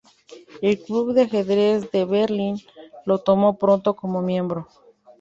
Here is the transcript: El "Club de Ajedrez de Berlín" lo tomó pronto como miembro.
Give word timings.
El 0.63 0.79
"Club 0.81 1.13
de 1.13 1.21
Ajedrez 1.21 1.91
de 1.91 2.05
Berlín" 2.05 2.57
lo 3.05 3.19
tomó 3.19 3.59
pronto 3.59 3.95
como 3.95 4.23
miembro. 4.23 4.67